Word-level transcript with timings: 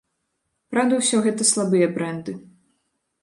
Праўда, 0.73 0.93
усё 1.03 1.17
гэта 1.27 1.47
слабыя 1.51 1.91
брэнды. 1.97 2.31